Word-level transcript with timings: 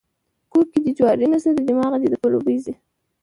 کور 0.51 0.65
کې 0.71 0.79
دې 0.85 0.91
جواري 0.97 1.25
نسته 1.31 1.51
د 1.55 1.59
دماغه 1.69 1.97
دې 2.01 2.07
د 2.11 2.15
پلو 2.21 2.37
بوی 2.43 2.57
ځي. 2.65 2.73